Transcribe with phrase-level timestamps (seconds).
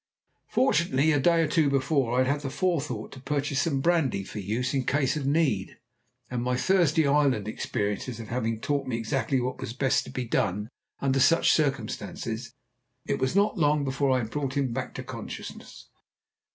[0.47, 4.23] Fortunately a day or two before I had had the forethought to purchase some brandy
[4.23, 5.77] for use in case of need,
[6.27, 10.69] and my Thursday Island experiences having taught me exactly what was best to be done
[11.01, 12.51] under such circumstances,
[13.05, 15.89] it was not long before I had brought him back to consciousness.